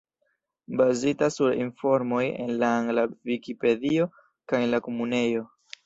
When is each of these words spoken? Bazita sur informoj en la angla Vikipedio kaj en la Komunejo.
Bazita 0.79 1.29
sur 1.35 1.51
informoj 1.65 2.23
en 2.47 2.51
la 2.65 2.73
angla 2.81 3.07
Vikipedio 3.33 4.13
kaj 4.53 4.67
en 4.67 4.71
la 4.77 4.85
Komunejo. 4.91 5.51